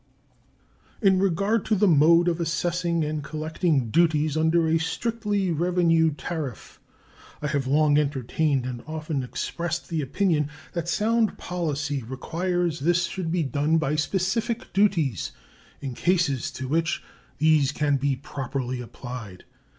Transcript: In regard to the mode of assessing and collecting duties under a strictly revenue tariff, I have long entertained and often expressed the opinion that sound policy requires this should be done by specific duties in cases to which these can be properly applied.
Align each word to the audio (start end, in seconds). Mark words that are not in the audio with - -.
In 0.99 1.19
regard 1.19 1.63
to 1.65 1.75
the 1.75 1.87
mode 1.87 2.27
of 2.27 2.39
assessing 2.39 3.03
and 3.03 3.23
collecting 3.23 3.91
duties 3.91 4.35
under 4.35 4.67
a 4.67 4.79
strictly 4.79 5.51
revenue 5.51 6.09
tariff, 6.11 6.79
I 7.39 7.45
have 7.45 7.67
long 7.67 7.99
entertained 7.99 8.65
and 8.65 8.81
often 8.87 9.21
expressed 9.21 9.89
the 9.89 10.01
opinion 10.01 10.49
that 10.73 10.89
sound 10.89 11.37
policy 11.37 12.01
requires 12.01 12.79
this 12.79 13.05
should 13.05 13.31
be 13.31 13.43
done 13.43 13.77
by 13.77 13.95
specific 13.95 14.73
duties 14.73 15.33
in 15.81 15.93
cases 15.93 16.49
to 16.53 16.67
which 16.67 17.03
these 17.37 17.71
can 17.71 17.97
be 17.97 18.15
properly 18.15 18.81
applied. 18.81 19.43